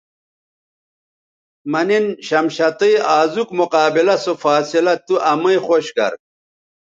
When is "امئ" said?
5.31-5.57